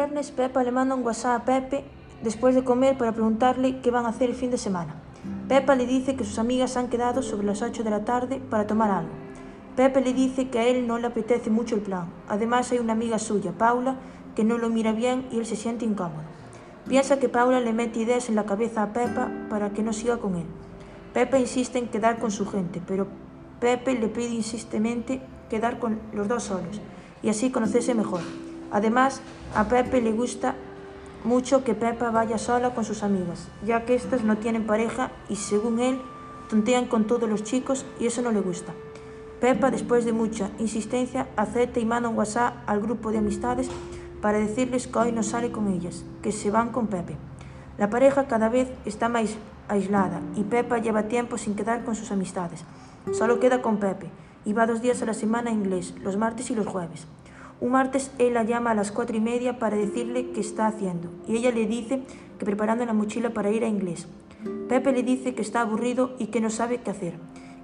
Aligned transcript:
viernes, 0.00 0.30
Pepa 0.30 0.64
le 0.64 0.70
manda 0.70 0.94
un 0.94 1.04
WhatsApp 1.04 1.42
a 1.42 1.44
Pepe 1.44 1.84
después 2.22 2.54
de 2.54 2.64
comer 2.64 2.96
para 2.96 3.12
preguntarle 3.12 3.82
qué 3.82 3.90
van 3.90 4.06
a 4.06 4.08
hacer 4.08 4.30
el 4.30 4.34
fin 4.34 4.50
de 4.50 4.56
semana. 4.56 4.94
Pepa 5.46 5.74
le 5.74 5.84
dice 5.84 6.16
que 6.16 6.24
sus 6.24 6.38
amigas 6.38 6.78
han 6.78 6.88
quedado 6.88 7.20
sobre 7.20 7.46
las 7.46 7.60
8 7.60 7.84
de 7.84 7.90
la 7.90 8.02
tarde 8.02 8.40
para 8.48 8.66
tomar 8.66 8.90
algo. 8.90 9.10
Pepe 9.76 10.00
le 10.00 10.14
dice 10.14 10.48
que 10.48 10.58
a 10.58 10.66
él 10.66 10.86
no 10.86 10.96
le 10.96 11.08
apetece 11.08 11.50
mucho 11.50 11.74
el 11.74 11.82
plan. 11.82 12.06
Además 12.28 12.72
hay 12.72 12.78
una 12.78 12.94
amiga 12.94 13.18
suya, 13.18 13.52
Paula, 13.52 13.96
que 14.34 14.42
no 14.42 14.56
lo 14.56 14.70
mira 14.70 14.92
bien 14.92 15.26
y 15.30 15.38
él 15.38 15.44
se 15.44 15.54
siente 15.54 15.84
incómodo. 15.84 16.22
Piensa 16.88 17.18
que 17.18 17.28
Paula 17.28 17.60
le 17.60 17.74
mete 17.74 18.00
ideas 18.00 18.30
en 18.30 18.36
la 18.36 18.46
cabeza 18.46 18.82
a 18.82 18.94
Pepa 18.94 19.30
para 19.50 19.74
que 19.74 19.82
no 19.82 19.92
siga 19.92 20.16
con 20.16 20.36
él. 20.36 20.46
Pepa 21.12 21.38
insiste 21.38 21.78
en 21.78 21.88
quedar 21.88 22.18
con 22.18 22.30
su 22.30 22.46
gente, 22.46 22.80
pero 22.86 23.06
Pepe 23.60 23.98
le 23.98 24.08
pide 24.08 24.30
insistentemente 24.30 25.20
quedar 25.50 25.78
con 25.78 26.00
los 26.14 26.26
dos 26.26 26.44
solos 26.44 26.80
y 27.22 27.28
así 27.28 27.50
conocerse 27.50 27.94
mejor. 27.94 28.22
Además, 28.70 29.20
a 29.54 29.68
Pepe 29.68 30.00
le 30.00 30.12
gusta 30.12 30.54
mucho 31.24 31.64
que 31.64 31.74
Pepa 31.74 32.10
vaya 32.10 32.38
sola 32.38 32.74
con 32.74 32.84
sus 32.84 33.02
amigas, 33.02 33.48
ya 33.64 33.84
que 33.84 33.94
éstas 33.94 34.24
no 34.24 34.38
tienen 34.38 34.66
pareja 34.66 35.10
y 35.28 35.36
según 35.36 35.80
él 35.80 36.00
tontean 36.48 36.86
con 36.86 37.06
todos 37.06 37.28
los 37.28 37.44
chicos 37.44 37.84
y 37.98 38.06
eso 38.06 38.22
no 38.22 38.32
le 38.32 38.40
gusta. 38.40 38.72
Pepa, 39.40 39.70
después 39.70 40.04
de 40.04 40.12
mucha 40.12 40.50
insistencia, 40.58 41.28
acepta 41.36 41.80
y 41.80 41.86
manda 41.86 42.08
un 42.08 42.16
WhatsApp 42.16 42.54
al 42.66 42.80
grupo 42.80 43.10
de 43.10 43.18
amistades 43.18 43.70
para 44.20 44.38
decirles 44.38 44.86
que 44.86 44.98
hoy 44.98 45.12
no 45.12 45.22
sale 45.22 45.50
con 45.50 45.68
ellas, 45.68 46.04
que 46.22 46.32
se 46.32 46.50
van 46.50 46.70
con 46.70 46.88
Pepe. 46.88 47.16
La 47.78 47.88
pareja 47.88 48.26
cada 48.26 48.50
vez 48.50 48.68
está 48.84 49.08
más 49.08 49.36
aislada 49.68 50.20
y 50.36 50.42
Pepa 50.42 50.78
lleva 50.78 51.04
tiempo 51.04 51.38
sin 51.38 51.54
quedar 51.54 51.84
con 51.84 51.94
sus 51.94 52.10
amistades. 52.10 52.64
Solo 53.12 53.40
queda 53.40 53.62
con 53.62 53.78
Pepe 53.78 54.10
y 54.44 54.52
va 54.52 54.66
dos 54.66 54.82
días 54.82 55.00
a 55.00 55.06
la 55.06 55.14
semana 55.14 55.50
a 55.50 55.54
inglés, 55.54 55.94
los 56.02 56.16
martes 56.16 56.50
y 56.50 56.54
los 56.54 56.66
jueves. 56.66 57.06
Un 57.60 57.72
martes 57.72 58.10
él 58.18 58.32
la 58.34 58.42
llama 58.42 58.70
a 58.70 58.74
las 58.74 58.90
cuatro 58.90 59.14
y 59.14 59.20
media 59.20 59.58
para 59.58 59.76
decirle 59.76 60.30
qué 60.30 60.40
está 60.40 60.66
haciendo 60.66 61.10
y 61.28 61.36
ella 61.36 61.50
le 61.50 61.66
dice 61.66 62.02
que 62.38 62.46
preparando 62.46 62.86
la 62.86 62.94
mochila 62.94 63.30
para 63.30 63.50
ir 63.50 63.64
a 63.64 63.68
inglés. 63.68 64.08
Pepe 64.66 64.92
le 64.92 65.02
dice 65.02 65.34
que 65.34 65.42
está 65.42 65.60
aburrido 65.60 66.12
y 66.18 66.28
que 66.28 66.40
no 66.40 66.48
sabe 66.48 66.78
qué 66.78 66.90
hacer. 66.90 67.14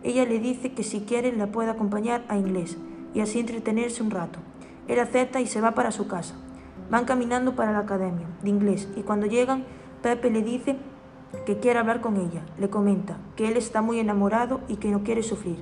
Ella 0.03 0.27
le 0.27 0.39
dice 0.39 0.73
que 0.73 0.83
si 0.83 1.01
quiere 1.01 1.35
la 1.35 1.47
puede 1.47 1.71
acompañar 1.71 2.25
a 2.29 2.37
inglés 2.37 2.77
y 3.15 3.21
así 3.21 3.41
entretenerse 3.41 4.03
un 4.03 4.11
rato. 4.11 4.39
Él 4.87 5.01
acepta 5.01 5.41
y 5.41 5.47
se 5.47 5.63
va 5.63 5.73
para 5.73 5.91
su 5.93 6.07
casa. 6.07 6.35
Van 6.91 7.07
caminando 7.07 7.57
para 7.57 7.73
la 7.73 7.79
academia 7.79 8.27
de 8.43 8.51
inglés 8.51 8.89
y 8.97 9.01
cuando 9.01 9.25
llegan, 9.25 9.65
Pepe 10.03 10.31
le 10.31 10.43
dice 10.43 10.77
que 11.47 11.59
quiere 11.59 11.79
hablar 11.79 12.03
con 12.03 12.19
ella. 12.19 12.45
Le 12.59 12.69
comenta 12.69 13.17
que 13.35 13.49
él 13.49 13.57
está 13.57 13.81
muy 13.81 13.99
enamorado 13.99 14.61
y 14.69 14.77
que 14.77 14.91
no 14.91 15.05
quiere 15.05 15.23
sufrir 15.23 15.57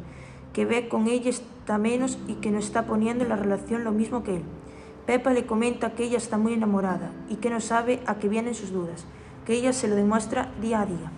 que 0.54 0.64
ve 0.64 0.88
con 0.88 1.08
ella 1.08 1.30
está 1.30 1.76
menos 1.78 2.16
y 2.28 2.34
que 2.34 2.52
no 2.52 2.58
está 2.58 2.86
poniendo 2.86 3.24
en 3.24 3.30
la 3.30 3.36
relación 3.36 3.84
lo 3.84 3.90
mismo 3.90 4.22
que 4.22 4.36
él. 4.36 4.42
Pepa 5.04 5.32
le 5.32 5.44
comenta 5.44 5.94
que 5.94 6.04
ella 6.04 6.16
está 6.16 6.38
muy 6.38 6.54
enamorada 6.54 7.10
y 7.28 7.36
que 7.36 7.50
no 7.50 7.60
sabe 7.60 8.00
a 8.06 8.14
qué 8.14 8.28
vienen 8.28 8.54
sus 8.54 8.72
dudas, 8.72 9.04
que 9.44 9.54
ella 9.54 9.72
se 9.72 9.88
lo 9.88 9.96
demuestra 9.96 10.50
día 10.62 10.80
a 10.80 10.86
día. 10.86 11.12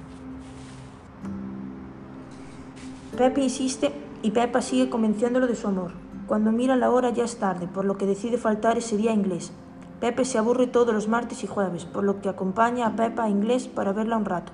Pepe 3.17 3.43
insiste 3.43 3.93
y 4.23 4.31
Pepa 4.31 4.63
sigue 4.63 4.89
convenciéndolo 4.89 5.47
de 5.47 5.55
su 5.55 5.69
amor. 5.69 5.93
Cuando 6.27 6.51
mira 6.51 6.75
la 6.75 6.91
hora 6.91 7.11
ya 7.11 7.25
es 7.25 7.37
tarde, 7.37 7.69
por 7.69 7.85
lo 7.85 7.99
que 7.99 8.07
decide 8.07 8.39
faltar 8.39 8.79
ese 8.79 8.97
día 8.97 9.11
a 9.11 9.15
inglés. 9.15 9.53
Pepe 10.01 10.25
se 10.25 10.39
aburre 10.39 10.67
todos 10.67 10.93
los 10.95 11.09
martes 11.09 11.45
y 11.45 11.47
jueves, 11.47 11.85
por 11.85 12.05
lo 12.05 12.21
que 12.21 12.29
acompaña 12.31 12.87
a 12.87 12.97
Pepa 12.97 13.25
a 13.25 13.31
inglés 13.31 13.69
para 13.69 13.93
verla 13.93 14.17
un 14.17 14.25
rato. 14.25 14.53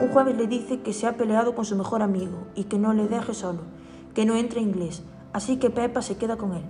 Un 0.00 0.08
jueves 0.08 0.36
le 0.36 0.46
dice 0.46 0.80
que 0.80 0.92
se 0.92 1.06
ha 1.06 1.16
peleado 1.16 1.54
con 1.54 1.64
su 1.64 1.76
mejor 1.76 2.02
amigo 2.02 2.46
y 2.54 2.64
que 2.64 2.78
no 2.78 2.92
le 2.92 3.08
deje 3.08 3.34
solo 3.34 3.81
que 4.14 4.26
no 4.26 4.34
entra 4.34 4.60
inglés, 4.60 5.02
así 5.32 5.56
que 5.56 5.70
Pepa 5.70 6.02
se 6.02 6.16
queda 6.16 6.36
con 6.36 6.54
él. 6.54 6.64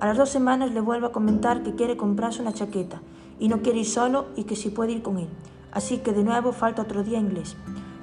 A 0.00 0.06
las 0.06 0.16
dos 0.16 0.30
semanas 0.30 0.72
le 0.72 0.80
vuelve 0.80 1.08
a 1.08 1.12
comentar 1.12 1.62
que 1.62 1.74
quiere 1.74 1.96
comprarse 1.96 2.40
una 2.40 2.54
chaqueta 2.54 3.02
y 3.38 3.48
no 3.48 3.60
quiere 3.60 3.80
ir 3.80 3.86
solo 3.86 4.26
y 4.36 4.44
que 4.44 4.56
sí 4.56 4.70
puede 4.70 4.92
ir 4.92 5.02
con 5.02 5.18
él. 5.18 5.28
Así 5.72 5.98
que 5.98 6.12
de 6.12 6.24
nuevo 6.24 6.52
falta 6.52 6.82
otro 6.82 7.04
día 7.04 7.18
inglés. 7.18 7.56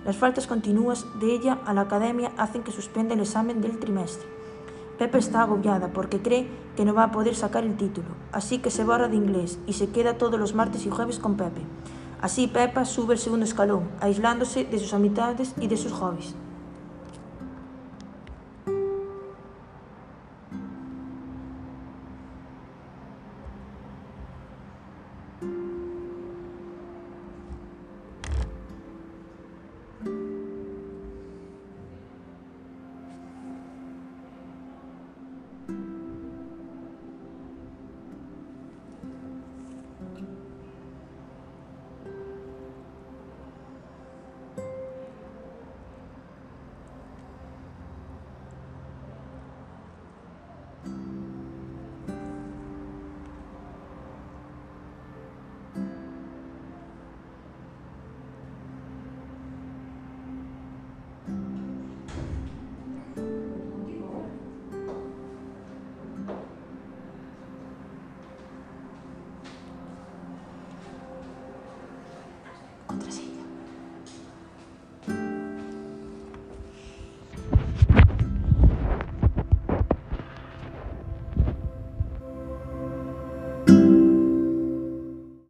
Las 0.05 0.15
faltas 0.15 0.47
continuas 0.47 1.05
de 1.19 1.33
ella 1.33 1.59
a 1.65 1.73
la 1.73 1.81
academia 1.81 2.31
hacen 2.37 2.63
que 2.63 2.71
suspenda 2.71 3.13
el 3.13 3.21
examen 3.21 3.61
del 3.61 3.79
trimestre. 3.79 4.27
Pepa 4.97 5.17
está 5.17 5.41
agobiada 5.41 5.89
porque 5.93 6.21
cree 6.21 6.47
que 6.75 6.85
no 6.85 6.93
va 6.93 7.03
a 7.03 7.11
poder 7.11 7.35
sacar 7.35 7.63
el 7.63 7.77
título, 7.77 8.07
así 8.31 8.59
que 8.59 8.71
se 8.71 8.83
borra 8.83 9.07
de 9.07 9.15
inglés 9.15 9.59
y 9.67 9.73
se 9.73 9.89
queda 9.89 10.17
todos 10.17 10.39
los 10.39 10.55
martes 10.55 10.85
y 10.85 10.89
jueves 10.89 11.19
con 11.19 11.35
Pepe. 11.35 11.61
Así 12.21 12.47
Pepa 12.47 12.85
sube 12.85 13.13
el 13.13 13.19
segundo 13.19 13.45
escalón, 13.45 13.89
aislándose 13.99 14.65
de 14.65 14.79
sus 14.79 14.93
amistades 14.93 15.53
y 15.59 15.67
de 15.67 15.77
sus 15.77 15.91
hobbies. 15.91 16.35